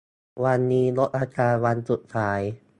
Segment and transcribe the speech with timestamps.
[0.43, 2.41] วันนี้ลดราคาวันสุดท้าย